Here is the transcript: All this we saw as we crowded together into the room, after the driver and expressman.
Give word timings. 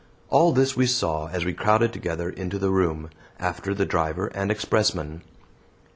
All 0.31 0.51
this 0.51 0.75
we 0.75 0.87
saw 0.87 1.27
as 1.27 1.45
we 1.45 1.53
crowded 1.53 1.93
together 1.93 2.27
into 2.31 2.57
the 2.57 2.71
room, 2.71 3.11
after 3.39 3.71
the 3.75 3.85
driver 3.85 4.31
and 4.33 4.49
expressman. 4.49 5.21